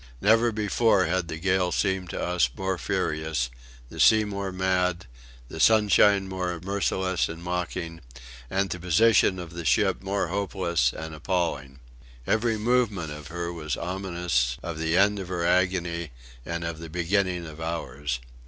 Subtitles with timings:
[0.19, 3.51] Never before had the gale seemed to us more furious,
[3.89, 5.05] the sea more mad,
[5.47, 8.01] the sunshine more merciless and mocking,
[8.49, 11.81] and the position of the ship more hopeless and appalling.
[12.25, 16.09] Every movement of her was ominous of the end of her agony
[16.47, 18.19] and of the beginning of ours.